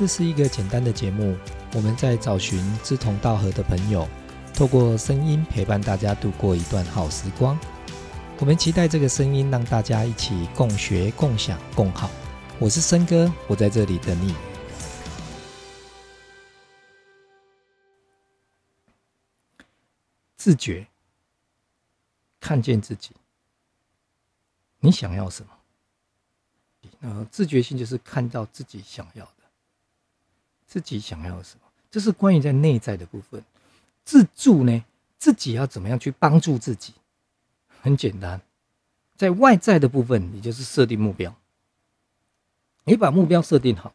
[0.00, 1.36] 这是一个简单的节目，
[1.74, 4.08] 我们在找寻志同道合的朋友，
[4.54, 7.60] 透过声音陪伴大家度过一段好时光。
[8.38, 12.10] 我们期待这个声音让大家一起共学、共享、共好。
[12.58, 14.34] 我是森哥，我在这里等你。
[20.34, 20.86] 自觉，
[22.40, 23.10] 看见自己，
[24.78, 25.50] 你想要什么？
[27.00, 29.39] 呃，自觉性就是看到自己想要的，
[30.70, 33.42] 自己想要什么，这是关于在内在的部分。
[34.04, 34.84] 自助呢，
[35.18, 36.94] 自己要怎么样去帮助自己？
[37.82, 38.40] 很简单，
[39.16, 41.34] 在外在的部分，你就是设定目标。
[42.84, 43.92] 你把目标设定好，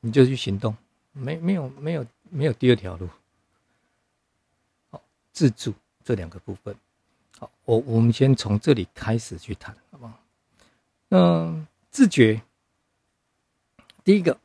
[0.00, 0.76] 你就去行动，
[1.12, 3.08] 没没有没有没有第二条路。
[4.90, 5.72] 好自助
[6.04, 6.76] 这两个部分，
[7.38, 10.20] 好，我我们先从这里开始去谈，好不好？
[11.08, 12.42] 嗯，自觉，
[14.04, 14.38] 第一个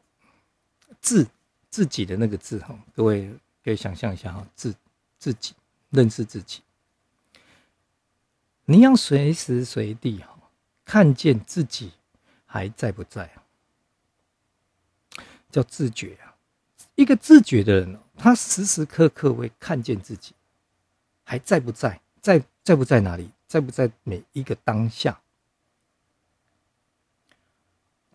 [1.02, 1.28] 自
[1.70, 3.30] 自己的那个自哈，各位
[3.64, 4.76] 可以想象一下哈，自
[5.18, 5.54] 自己
[5.90, 6.62] 认识自己，
[8.66, 10.38] 你要随时随地哈
[10.84, 11.92] 看见自己
[12.46, 13.44] 还在不在啊？
[15.50, 16.36] 叫自觉啊！
[16.96, 20.34] 一个自觉的人，他时时刻刻会看见自己。
[21.24, 22.02] 还在不在？
[22.22, 23.32] 在在不在哪里？
[23.48, 25.22] 在不在每一个当下？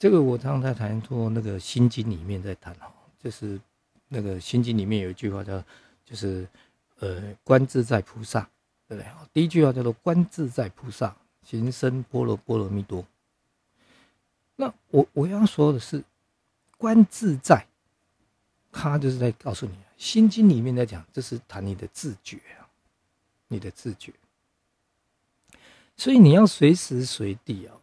[0.02, 3.60] 这个我常常在谈说，那个《心经》里面在谈哈，就是
[4.08, 5.62] 那个《心经》里面有一句话叫，
[6.04, 6.44] 就是
[6.98, 8.40] 呃，观自在菩萨，
[8.88, 9.12] 对不对？
[9.32, 13.06] 第一句话叫做观自在菩萨，行深般若波罗蜜多。
[14.56, 16.02] 那我我要说的是，
[16.76, 17.64] 观自在，
[18.72, 22.66] 他就是在告诉你，《心经》里面在讲，这是谈你的自觉啊。
[23.46, 24.12] 你的自觉，
[25.96, 27.80] 所以你要随时随地哦，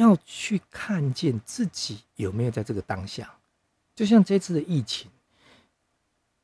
[0.00, 3.38] 要去看见自己有没有在这个当下。
[3.94, 5.10] 就像这次的疫情，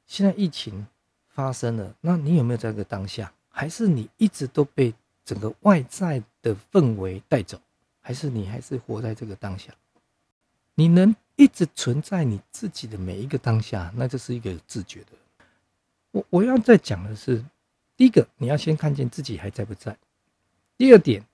[0.07, 0.87] 现在疫情
[1.29, 3.33] 发生了，那你有没有在这个当下？
[3.49, 7.61] 还是你一直都被整个外在的氛围带走？
[8.01, 9.75] 还是你还是活在这个当下？
[10.75, 15.13] 你能一直存在你自己的每一个当下，那就是一个自觉的。
[16.11, 17.45] 我我要再讲的是。
[17.99, 19.97] 第一个，你要先看见自己还在不在。
[20.77, 21.25] 第二点，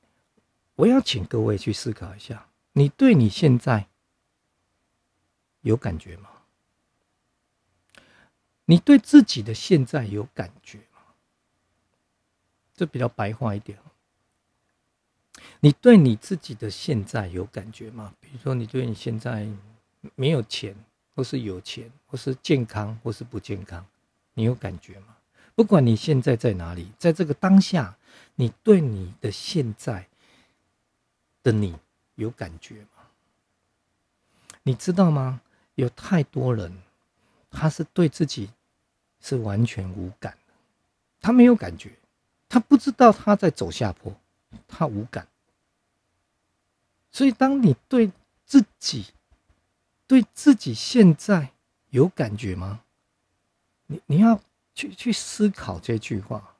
[0.77, 3.89] 我要请各位去思考一下：你对你现在
[5.61, 6.29] 有感觉吗？
[8.65, 11.01] 你对自己的现在有感觉吗？
[12.75, 13.79] 这比较白话一点。
[15.61, 18.15] 你对你自己的现在有感觉吗？
[18.21, 19.47] 比如说，你对你现在
[20.15, 20.75] 没有钱，
[21.15, 23.87] 或是有钱，或是健康，或是不健康，
[24.35, 25.17] 你有感觉吗？
[25.55, 27.97] 不管你现在在哪里，在这个当下，
[28.37, 30.09] 你对你的现在
[31.43, 31.77] 的你
[32.15, 33.05] 有感觉吗？
[34.63, 35.41] 你知道吗？
[35.75, 36.83] 有太多人，
[37.51, 38.51] 他是对自己
[39.21, 40.55] 是完全无感的，
[41.21, 41.93] 他没有感觉，
[42.49, 44.15] 他不知道他在走下坡，
[44.69, 45.27] 他无感。
[47.11, 48.13] 所以，当你对
[48.45, 49.07] 自己
[50.07, 51.53] 对自己现在
[51.91, 52.85] 有感觉吗？
[53.87, 54.41] 你你要。
[54.75, 56.57] 去去思考这句话，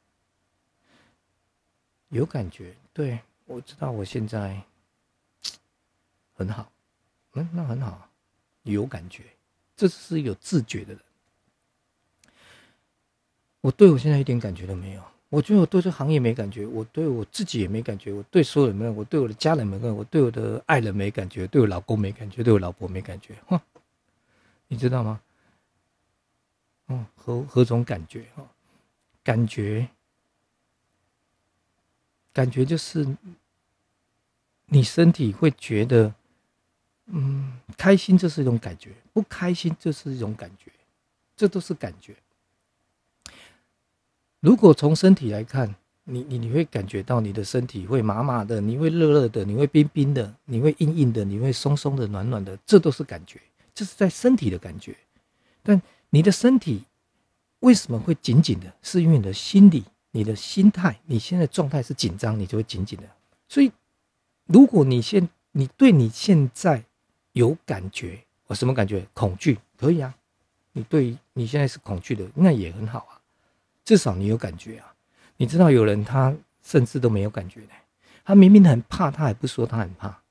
[2.11, 4.63] 有感觉，对我知道我现在
[6.45, 6.73] 很好，
[7.35, 8.09] 嗯，那很好，
[8.65, 9.23] 有感觉，
[9.77, 11.03] 这是有自觉的人。
[13.61, 23.61] 我对我现在一点感觉都没有，我觉得我对这行业没感觉，我对我自己也没感觉，我对所有人没有，我对我的家人没感觉，我对我的爱人没感觉，对我老公没感觉，对我老婆没感觉，哼，
[24.67, 25.21] 你知道吗？
[27.15, 28.27] 何何种感觉？
[28.35, 28.47] 哈，
[29.23, 29.89] 感觉，
[32.33, 33.07] 感觉就是
[34.67, 36.13] 你身体会觉得，
[37.07, 40.71] 嗯，开心这是一种感觉，不开心这是一种感觉，
[41.37, 42.15] 这都是感觉。
[44.41, 45.75] 如果从身体来看，
[46.05, 53.41] 你你你会感觉到你的身体会麻麻的，你会热热的，你会冰冰的，你会硬硬的，你会松松的、暖暖的，这都是感觉，
[53.75, 54.97] 这是在身体的感觉。
[55.63, 56.85] 但你的身体。
[57.63, 58.75] 为什么会紧紧的？
[58.83, 63.05] 是因为你的心理、你的心态，你现在状态是紧张，你就会紧紧的。
[63.47, 63.71] 所以，
[64.47, 66.85] 如果你现你对你现在
[67.33, 69.07] 有感觉，我什么感觉？
[69.15, 70.15] 恐惧可以啊。
[70.73, 73.21] 你对你现在是恐惧的，那也很好啊。
[73.85, 74.95] 至少你有感觉啊。
[75.37, 77.69] 你知道有人他甚至都没有感觉的，
[78.25, 80.23] 他明明很怕，他还不说他很怕。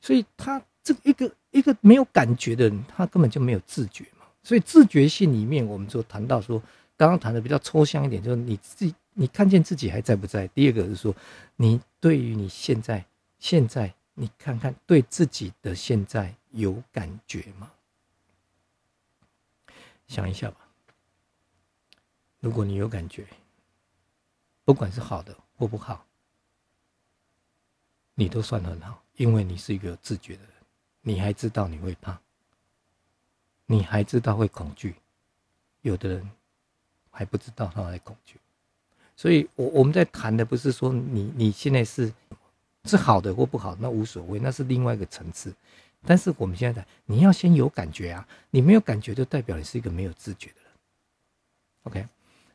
[0.00, 4.26] 所以他这一个一个没有感觉的人，他根本就没有自觉嘛。
[4.42, 6.60] 所以自觉性里面，我们就谈到说，
[6.96, 10.48] 刚刚谈的比较抽象一点，就是你自己，你看见自己还在不在？
[10.48, 11.14] 第二个是说，
[11.54, 13.04] 你对于你现在，
[13.38, 17.72] 现在你看看对自己的现在有感觉吗？
[20.06, 20.56] 想一下吧。
[22.40, 23.26] 如果你有感觉，
[24.64, 26.04] 不管是好的或不好，
[28.14, 30.52] 你都算很好，因为你是一个有自觉的人，
[31.00, 32.20] 你还知道你会怕，
[33.66, 34.96] 你还知道会恐惧。
[35.80, 36.30] 有的人
[37.10, 38.38] 还不知道他在恐惧，
[39.16, 42.12] 所以，我我们在谈的不是说你你现在是
[42.84, 45.54] 是好的或不好，那无所谓，那是另外一个层次。
[46.04, 50.70] 但是我们现在你要先有感觉啊，你没有感觉，就代表你是一个没有自觉的人。
[51.84, 52.08] OK，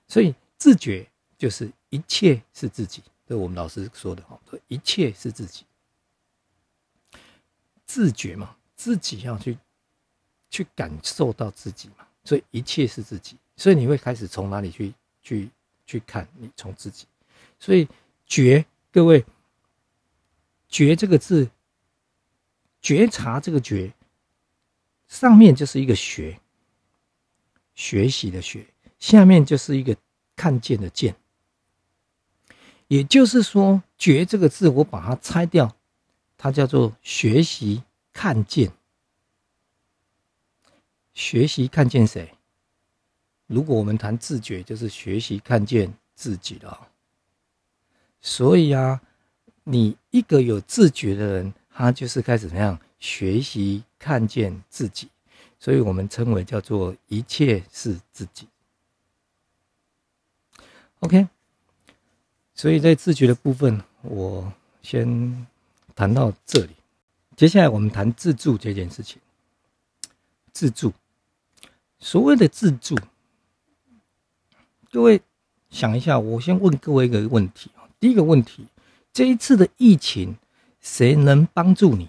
[0.08, 1.08] 所以自觉
[1.38, 4.38] 就是一切是自己，这我们老师说的哈，
[4.68, 5.64] 一切是自己。
[7.86, 9.58] 自觉嘛，自己要去
[10.50, 12.06] 去感受到自己嘛。
[12.26, 15.50] 所以一切是自己，所以你会开始从哪里去去
[15.86, 16.28] 去看？
[16.36, 17.06] 你从自己，
[17.58, 17.88] 所以
[18.26, 19.26] 觉，各位，
[20.68, 21.50] 觉这个字，
[22.82, 23.94] 觉察这个觉，
[25.08, 26.40] 上面就是一个学，
[27.74, 28.66] 学习的学，
[29.00, 29.96] 下面就是一个
[30.36, 31.16] 看见的见。
[32.88, 35.76] 也就是说，觉这个字，我把它拆掉，
[36.38, 38.72] 它叫做学习看见。
[41.14, 42.34] 学习看见谁？
[43.48, 46.90] 如果我们谈自觉，就是学习看见自己了。
[48.22, 49.02] 所以啊，
[49.70, 55.10] 你一个有自觉的人，他就是开始怎样学习看见自己。
[55.60, 58.48] 所以我们称为叫做一切是自己。
[61.00, 61.28] OK，
[62.54, 65.46] 所以在自觉的部分，我先
[65.94, 66.70] 谈到这里。
[67.36, 69.20] 接下来我们谈自助这件事情。
[70.54, 70.94] 自助。
[72.00, 72.96] 所谓的自助，
[74.92, 75.22] 各位
[75.70, 77.70] 想一下，我先问各位一个问题。
[78.00, 78.68] 第一个问题，
[79.18, 80.38] 这一次的疫情，
[80.80, 82.08] 谁能帮助你？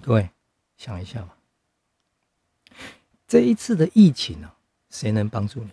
[0.00, 0.30] 各位
[0.78, 1.36] 想一下吧。
[3.28, 4.50] 这一次的疫情呢，
[4.88, 5.70] 谁能帮助你？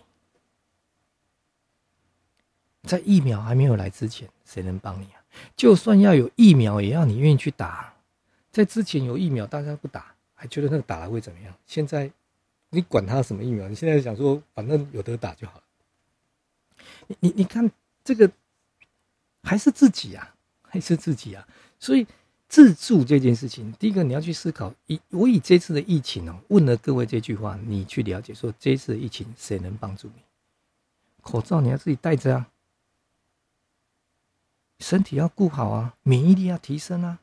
[2.82, 5.24] 在疫苗还没有来之前，谁能帮你啊？
[5.56, 7.94] 就算要有疫苗，也要你愿意去打。
[8.52, 10.14] 在之前有疫苗，大家不打。
[10.34, 11.54] 还觉得那个打了会怎么样？
[11.64, 12.12] 现在
[12.68, 13.66] 你管他什么疫苗？
[13.66, 15.64] 你现在想说，反正有得打就好了。
[17.06, 17.70] 你你你看
[18.04, 18.30] 这个
[19.42, 21.48] 还是自己啊， 还是自己啊。
[21.80, 22.06] 所以
[22.48, 24.72] 自助这件事情，第一个你要去思考。
[24.86, 30.22] 以我以这次的疫情哦，问了各位这句话，你去了解说，这次的疫情谁能帮助你？
[31.22, 32.50] 口罩你要自己戴着啊，
[34.78, 37.18] 身体要顾好啊，免疫力要提升啊，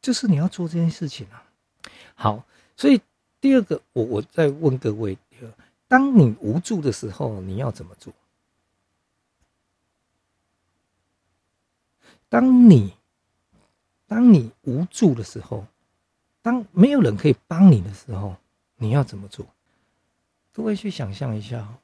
[0.00, 1.42] 就是你要做这件事情啊。
[2.14, 3.00] 好，所以
[3.40, 5.18] 第二个，我我再问各位：，
[5.88, 8.12] 当你无助的时候，你要怎么做？
[12.28, 12.92] 当你
[14.06, 15.66] 当你无助的时候，
[16.42, 18.36] 当没有人可以帮你的时候，
[18.76, 19.46] 你要怎么做？
[20.52, 21.78] 各位去想象一下，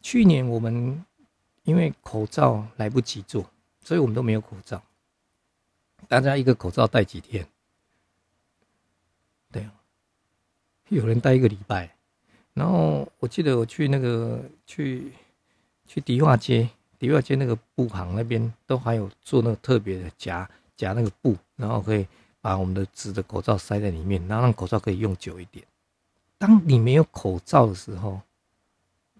[0.00, 1.04] 去年我们
[1.64, 3.50] 因为口罩来不及做，
[3.80, 4.82] 所以我们都没有口罩，
[6.08, 7.46] 大家一个口罩戴几天？
[9.52, 9.68] 对，
[10.88, 11.94] 有人待一个礼拜，
[12.54, 15.12] 然后我记得我去那个去
[15.86, 16.70] 去迪化街，
[17.00, 22.06] 迪化街那个布行那边都还有做那个特别的夹夹那个布，然后可以
[22.42, 25.66] 把我们的纸的口罩塞在里面，然后让口罩可以用久一点。
[26.36, 28.20] 当你没有口罩的时候，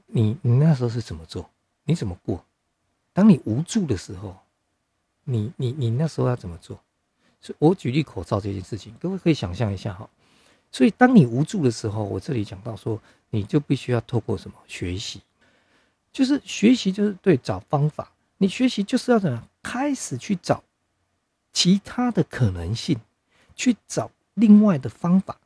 [0.06, 1.48] 你你那时候是怎么做？
[1.84, 2.44] 你怎么过？
[3.14, 4.36] 当你无助的时候，
[5.24, 6.78] 你你你那时候要怎么做？
[7.40, 10.06] 所以我举例口罩这件事情，各位可以想象一下哈。
[10.70, 15.20] 所以，当你无助的时候，我这里讲到说，你就必须要透过什么学习，
[16.12, 18.12] 就是学习，就是对找方法。
[18.38, 20.64] 你学习就是要怎样开始去找
[21.52, 22.98] 其他的可能性，
[23.54, 25.38] 去找另外的方法。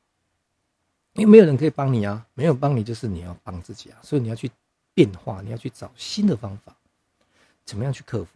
[1.14, 3.98] 因为没有人可以帮你啊，没有帮你就是你要帮自己啊。
[4.02, 4.50] 所以你要去
[4.94, 6.74] 变化，你要去找新的方法，
[7.64, 8.30] 怎么样去克服，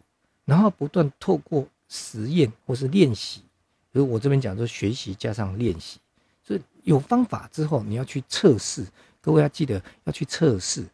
[0.45, 3.41] 然后不断透过实验或是练习。
[3.91, 5.99] 比如我这边讲说，学习加上练习。
[6.43, 8.85] 所以有方法之后，你要去测试。
[9.21, 10.85] 各位要记得要去测试。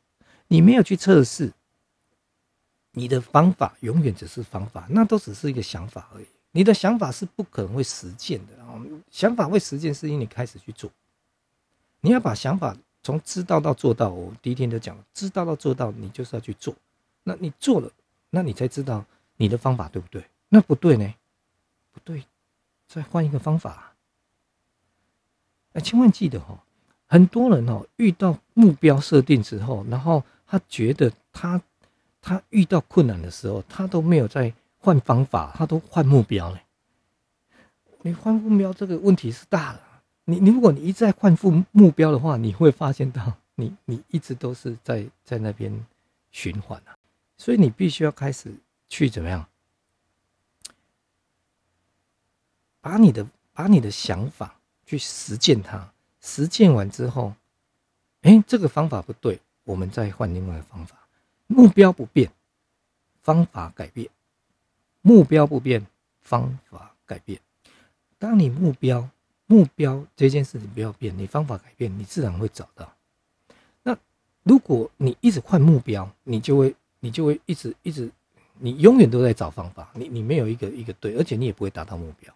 [0.47, 1.51] 你没有去测试，
[2.91, 6.25] 你的方法永远只是方法，那都只是一个想法而已。
[6.51, 8.79] 你的想法是不可能会实践的啊。
[9.11, 10.89] 想法会实践，是因为你开始去做。
[11.99, 14.09] 你要把想法从知道到做到。
[14.09, 16.73] 我第一天就讲，知道到做到，你就是要去做。
[17.23, 17.91] 那你做了，
[18.29, 19.03] 那你才知道
[19.37, 20.23] 你的方法对不对？
[20.47, 21.13] 那不对呢？
[21.91, 22.23] 不对，
[22.87, 23.93] 再换一个方法。
[25.73, 26.63] 哎，千万记得哈，
[27.07, 31.61] 很多人哦遇到目标设定之后，然后他觉得他
[32.21, 36.61] 他遇到困难的时候，他都没有在换方法，他都换目标嘞。
[38.01, 39.81] 你换目标这个问题是大了，
[40.25, 45.85] 你你如果你一再换副目标的话，你会发现到你你一直都是在在那边
[46.31, 46.95] 循环啊，
[47.37, 48.53] 所以你必须要开始
[48.87, 49.47] 去怎么样，
[52.81, 57.33] 把你的把你的想法去实践它，实践完之后，
[58.21, 60.97] 哎，这个方法不对，我们再换另外的方法，
[61.47, 62.31] 目标不变，
[63.21, 64.09] 方法改变，
[65.01, 65.85] 目标不变，
[66.21, 67.41] 方法改变，
[68.17, 69.09] 当你目标。
[69.47, 72.91] 目标这件事情不要变，你方法改变，你自然会找到。
[73.83, 73.95] 那
[74.41, 78.09] 如果你一直换目标，你就会你就会一直一直，
[78.57, 82.33] 你永远都在找方法，你你没有一个一个对，而且你也不会达到目标。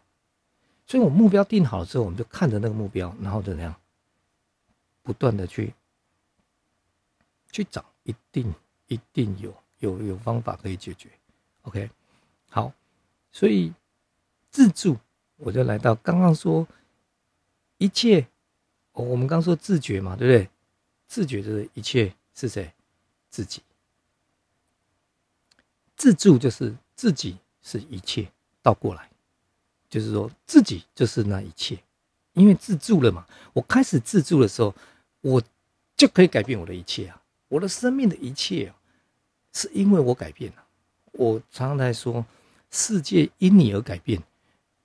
[0.85, 3.75] 所以我目标定好了之后，我们就看着那个目标，然后怎么样，
[5.01, 5.73] 不断的去
[7.51, 8.53] 去找，一定
[8.87, 11.09] 一定有有有方法可以解决。
[11.63, 11.89] OK，
[12.49, 12.71] 好，
[13.31, 13.73] 所以
[14.49, 14.97] 自助，
[15.37, 16.67] 我就来到刚刚说。
[17.81, 18.27] 一切，
[18.91, 20.49] 我们刚说自觉嘛，对不对？
[21.07, 22.73] 自觉的一切是谁？
[23.29, 23.63] 自己。
[25.95, 28.29] 自助就是自己是一切，
[28.61, 29.09] 倒过来，
[29.89, 31.81] 就是说自己就是那一切。
[32.33, 34.75] 因为自助了嘛，我开始自助的时候，
[35.21, 35.41] 我
[35.95, 37.18] 就可以改变我的一切啊！
[37.49, 38.73] 我的生命的一切，
[39.51, 40.63] 是因为我改变了。
[41.11, 42.25] 我常常在说，
[42.71, 44.23] 世界因你而改变，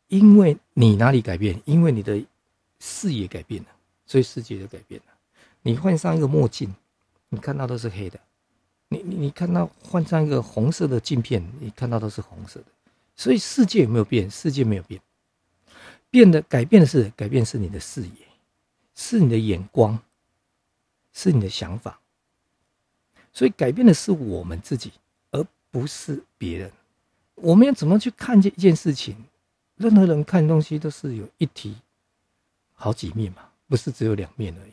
[0.08, 1.62] 因为你哪里改变？
[1.64, 2.20] 因为你的。
[2.86, 3.68] 视野改变了，
[4.04, 5.12] 所以世界就改变了。
[5.62, 6.74] 你换上一个墨镜，
[7.30, 8.18] 你看到都是黑的；
[8.88, 12.66] 你你你看到换上一个红色的镜片，你看到都是红色的。
[13.16, 14.30] 所以世界有没有变？
[14.30, 15.00] 世界没有变，
[16.10, 18.28] 变的改变的是改变是你的视野，
[18.94, 19.98] 是你的眼光，
[21.14, 21.98] 是你的想法。
[23.34, 24.92] 所以改变的是我们自己，
[25.32, 26.72] 而不是别人。
[27.34, 29.16] 我们要怎么去看见一件事情？
[29.76, 31.76] 任何人看东西都是有一体。
[32.76, 34.72] 好几面嘛，不是只有两面而已。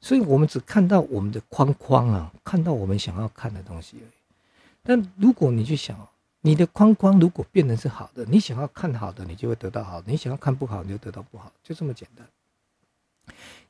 [0.00, 4.34] 所以，我们只看到我们的框框啊，看到我们想要看的东西而已。
[4.82, 6.08] 但如果你去想，
[6.40, 12.24] 你的框框如果变成是好的，你想要看好的，你就会得到好；你想要看不好，你就得到不好，就这么简单。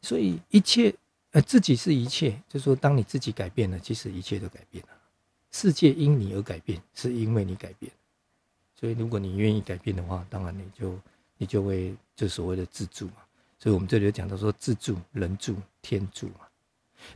[0.02, 0.94] 所以，一切
[1.32, 4.90] 呃，自己是一切，就是说，当你自己改变了，其实一切都改变了。
[5.50, 7.90] 世界因你而改变，是因为你改变。
[8.74, 10.98] 所以，如果你愿意改变的话，当然你就
[11.36, 13.16] 你就会就所谓的自助嘛。
[13.58, 16.46] 所以我们这里有讲到说，自助、人助、天助嘛。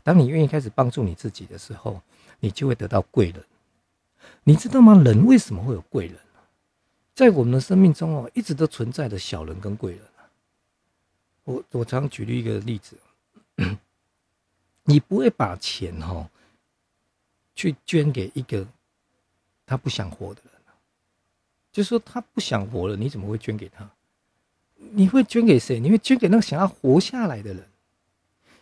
[0.03, 2.01] 当你愿意开始帮助你自己的时候，
[2.41, 3.45] 你就会得到贵人。
[4.45, 5.01] 你知道吗？
[5.03, 6.17] 人为什么会有贵人
[7.15, 10.03] 在我们的生命中哦，一直都存在着小人跟贵人
[11.45, 12.97] 我我常举例一个例子，
[14.85, 16.29] 你不会把钱哈
[17.55, 18.67] 去捐给一个
[19.65, 20.53] 他不想活的人，
[21.71, 23.89] 就说他不想活了，你怎么会捐给他？
[24.75, 25.79] 你会捐给谁？
[25.79, 27.65] 你会捐给那个想要活下来的人，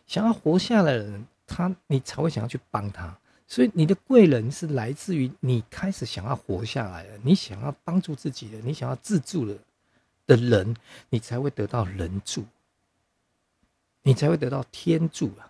[0.06, 3.18] 想要活下来的人，他你才会想要去帮他。
[3.48, 9.58] 所以你的贵人是来自于你开始想要活下来了，你想要帮助自己的，你想要自助的
[10.26, 10.76] 的人，
[11.08, 12.44] 你才会得到人助，
[14.02, 15.49] 你才会得到天助啊！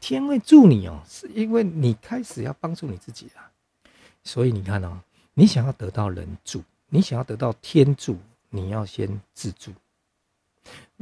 [0.00, 3.50] 天会助你哦，是因为你开始要帮助你自己啊。
[4.22, 5.00] 所以你看哦，
[5.34, 8.18] 你想要得到人助，你想要得到天助。
[8.48, 9.72] 你要先自助，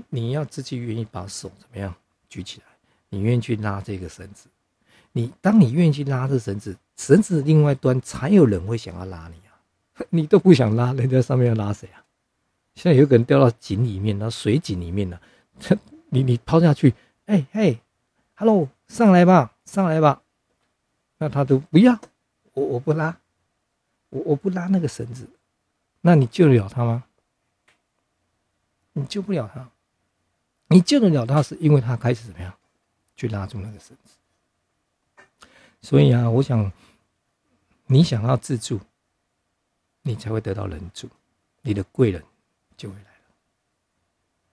[0.08, 1.94] 你要自己愿意把手怎么样
[2.28, 2.66] 举起来？
[3.10, 4.48] 你愿意去拉这个绳子？
[5.12, 9.54] 你当你愿意去拉这绳子，绳子另外端才有人会想要拉你啊！
[10.10, 12.02] 你都不想拉，人家上面要拉谁啊？
[12.74, 15.20] 现在有个人掉到井里面，到水井里面了，
[16.08, 16.92] 你你抛下去，
[17.26, 17.78] 哎嘿
[18.44, 20.22] ，hello，上来吧，上来吧，
[21.16, 21.98] 那他都不要，
[22.52, 23.18] 我我不拉，
[24.10, 25.26] 我我不拉那个绳子，
[26.02, 27.04] 那你救得了他吗？
[28.92, 29.70] 你救不了他，
[30.66, 32.54] 你救得了他，是因为他开始怎么样，
[33.16, 34.18] 去拉住那个绳子。
[35.80, 36.70] 所以啊，我想，
[37.86, 38.78] 你想要自助，
[40.02, 41.08] 你才会得到人助，
[41.62, 42.22] 你的贵人
[42.76, 43.34] 就会来了。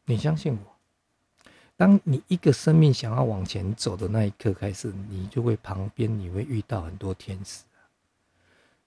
[0.05, 0.70] 你相信我，
[1.81, 7.63] 当你一个生命想要往前走的那一刻开始，你就会旁边你会遇到很多天使，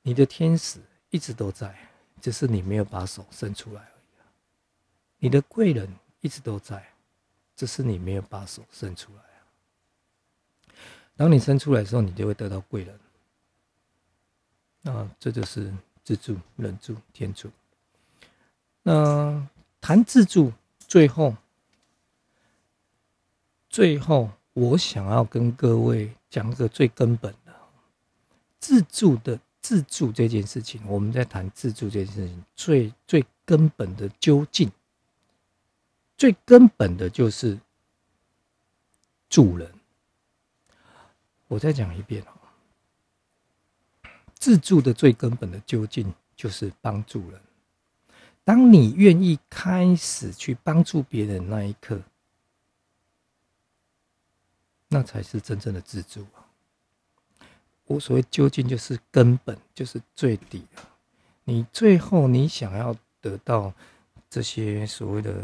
[0.03, 0.79] 你的天使
[1.11, 1.77] 一直都在，
[2.21, 4.23] 只是你没有把手伸出来而已。
[5.19, 6.89] 你的贵人一直都在，
[7.57, 9.43] 只是你没有把手伸出来啊。
[11.17, 12.97] 当你伸出来的时候，你就会得到贵人。
[14.83, 15.75] 那这就是
[16.05, 17.51] 自助、人助、天助。
[18.85, 19.45] 那
[19.81, 20.53] 谈自助，
[20.87, 21.37] 最后，
[23.75, 27.53] 最后我想要跟各位讲一个最根本的
[28.61, 30.81] 自助的自助这件事情。
[30.87, 34.71] 我们在谈自助这件事情，最最根本的究竟。
[36.17, 37.59] 最根本的就是
[39.29, 39.69] 助人。
[41.49, 47.41] 我再讲一遍哦，自助的最根本的究竟就是帮助人。
[48.45, 52.01] 当你愿意开始去帮助别人那一刻，
[54.95, 56.47] 那才是真正的自助啊！
[57.87, 60.83] 我所谓究竟就是根本，就是最底的！
[61.43, 63.75] 你最后你想要得到
[64.31, 65.35] 这些所谓的，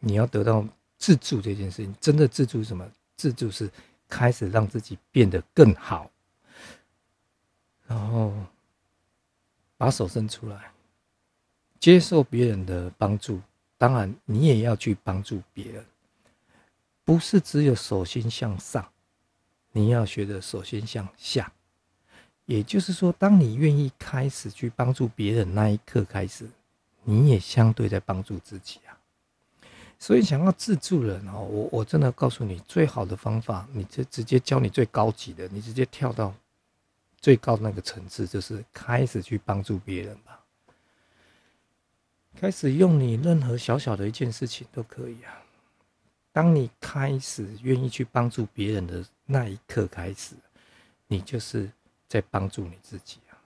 [0.00, 0.66] 你要得到
[0.98, 2.90] 自助这件事情，真的自助是什么？
[3.16, 3.70] 自助是。
[4.08, 6.08] 开始让自己变得更好，
[7.88, 8.32] 然后
[9.76, 10.70] 把手伸出来，
[11.80, 13.40] 接受别人的帮助。
[13.76, 15.84] 当然，你也要去帮助别人，
[17.06, 18.86] 不是只有手心向上，
[19.70, 21.52] 你要学着手心向下。
[22.46, 26.48] 也就是说，当你愿意开始去帮助别人那一刻开始，
[27.04, 28.98] 你也相对在帮助自己啊。
[30.00, 36.34] 所以，想要自助人哦，我我真的告诉你，最好的方法，你就直接教你最高级的，你直接跳到
[37.20, 40.40] 最高那个层次，就是开始去帮助别人吧。
[42.34, 45.45] 开始用你任何小小的一件事情都可以啊。
[46.36, 50.34] 当你开始愿意去帮助别人的那一刻开始，
[51.06, 51.72] 你就是
[52.06, 53.40] 在帮助你自己啊。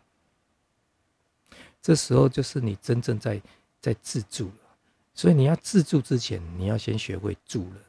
[1.81, 3.41] 这时候就是你真正在
[3.81, 4.77] 在自助了。
[5.15, 7.81] 所以你要自助之前，你要先学会助人。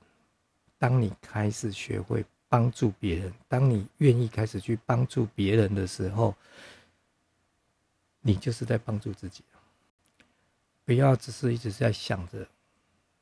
[0.77, 6.35] 当你开始学会帮助别人，当你愿意开始去帮助别人的时候，
[8.19, 9.43] 你就是在帮助自己。
[10.85, 12.47] 不要只是一直在想着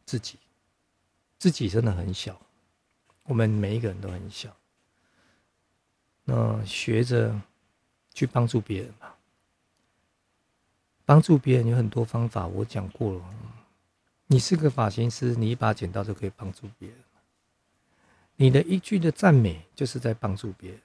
[0.05, 0.38] 自己，
[1.39, 2.39] 自己真的很小，
[3.24, 4.55] 我们每一个人都很小。
[6.25, 7.34] 那学着
[8.13, 9.15] 去帮助别人吧。
[11.05, 13.22] 帮助别人有很多方法，我讲过了。
[14.27, 16.98] 你是个发型师，你一把剪刀就可以帮助别人。
[18.35, 20.79] 你的一句的赞美就是在帮助别人。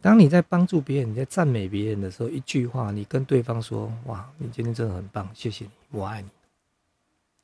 [0.00, 6.28] 当你在帮助别人、你在赞美别人的时候，一句话，你跟对方说：“哇，你今天真的很棒，谢谢你，我爱你。”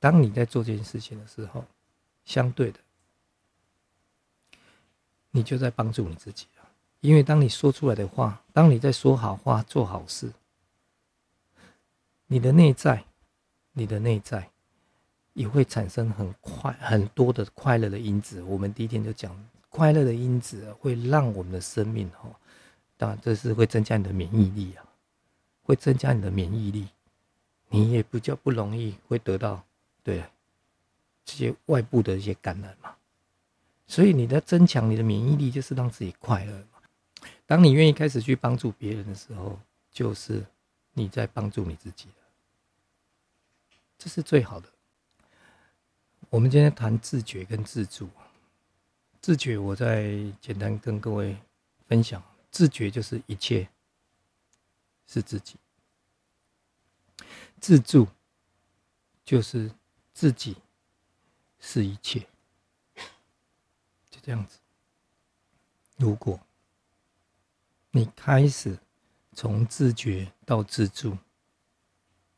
[0.04, 1.64] 当你在做这件事情的时候，
[2.26, 2.78] 相对的，
[5.30, 6.68] 你就在帮助你自己了。
[7.00, 10.30] 因为当你说出来的话，当你在说好话、做好事，
[12.26, 13.02] 你的内在。
[13.76, 14.48] 你的内在
[15.32, 18.40] 也会产生很快很多的快乐的因子。
[18.42, 19.34] 我们第一天就讲，
[19.68, 22.30] 快乐的因子会让我们的生命哈，
[22.96, 24.86] 当然这是会增加你的免疫力啊，
[25.64, 26.86] 会增加你的免疫力，
[27.68, 29.64] 你也比较不容易会得到
[30.04, 30.22] 对
[31.24, 32.94] 这些外部的一些感染嘛。
[33.88, 37.28] 所以你的增强你的免疫力，就是让自己快乐嘛。
[37.44, 39.58] 当你愿意开始去帮助别人的时候，
[39.90, 40.46] 就是
[40.92, 42.08] 你在帮助你自己。
[43.98, 44.68] 这是最好的。
[46.30, 48.08] 我们今天谈自觉跟自助。
[49.20, 51.36] 自觉，我再简单跟各位
[51.86, 53.66] 分享：自觉就是一切
[55.06, 55.56] 是自己；
[57.60, 58.06] 自助
[59.24, 59.70] 就是
[60.14, 60.56] 自己
[61.58, 62.20] 是一切。
[64.08, 64.58] 就这样子。
[65.96, 66.40] 如果
[67.90, 68.78] 你开始
[69.32, 71.18] 从自觉到自助，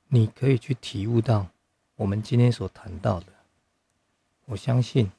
[0.09, 1.49] 你可以去体悟到。
[1.95, 3.33] 我们今天所谈到的，
[4.45, 5.11] 我相信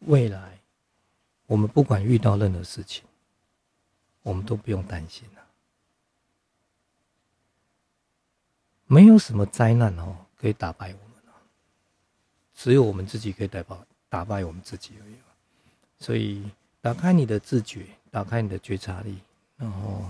[0.00, 0.58] 未来
[1.46, 3.04] 我们不管遇到任何事情，
[4.22, 5.39] 我们都不用担心了。
[8.90, 11.32] 没有什么灾难哦可以打败我们了，
[12.52, 13.76] 只有我们自己可以打败
[14.08, 15.14] 打败我们自己而已。
[15.98, 16.50] 所以，
[16.80, 19.18] 打开你的自觉，打开你的觉察力，
[19.56, 20.04] 然后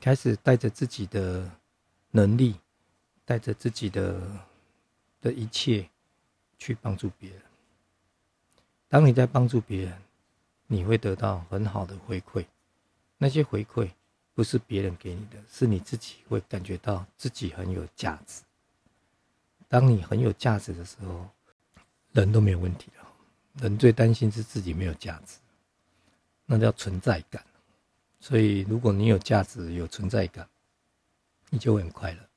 [0.00, 1.50] 开始带着自己的。
[2.12, 2.56] 能力
[3.24, 4.20] 带着自己的
[5.20, 5.88] 的一切
[6.58, 7.40] 去帮助别人。
[8.88, 10.02] 当你在帮助别人，
[10.66, 12.44] 你会得到很好的回馈。
[13.16, 13.92] 那些回馈
[14.40, 18.40] 不是别人给你的，是你自己会感觉到自己很有价值。
[19.68, 21.28] 当你很有价值的时候，
[22.12, 23.06] 人都没有问题了。
[23.60, 25.36] 人最担心是自己没有价值，
[26.46, 27.44] 那叫存在感。
[28.18, 30.48] 所以，如果你有价值、有存在感，
[31.50, 32.29] 你就会很快乐。